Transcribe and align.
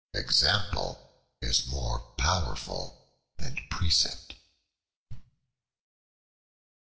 Example 0.15 1.11
is 1.43 1.67
more 1.67 1.99
powerful 2.17 3.07
than 3.37 3.55
precept. 3.69 4.33